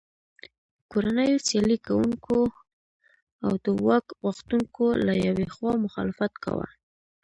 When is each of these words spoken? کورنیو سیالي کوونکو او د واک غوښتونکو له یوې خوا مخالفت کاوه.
کورنیو 0.91 1.43
سیالي 1.47 1.77
کوونکو 1.87 2.37
او 3.45 3.53
د 3.63 3.65
واک 3.85 4.05
غوښتونکو 4.23 4.85
له 5.05 5.13
یوې 5.27 5.47
خوا 5.53 5.73
مخالفت 5.85 6.33
کاوه. 6.43 6.67